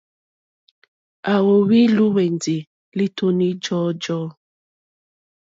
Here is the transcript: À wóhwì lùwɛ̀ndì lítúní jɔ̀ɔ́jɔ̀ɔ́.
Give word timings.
À 1.31 1.33
wóhwì 1.45 1.79
lùwɛ̀ndì 1.95 2.57
lítúní 2.97 3.47
jɔ̀ɔ́jɔ̀ɔ́. 3.63 4.29